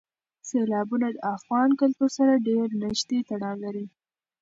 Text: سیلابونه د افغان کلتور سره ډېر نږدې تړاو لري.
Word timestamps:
سیلابونه 0.47 1.07
د 1.15 1.17
افغان 1.35 1.69
کلتور 1.81 2.09
سره 2.17 2.43
ډېر 2.47 2.67
نږدې 2.83 3.19
تړاو 3.29 3.55
لري. 3.63 3.85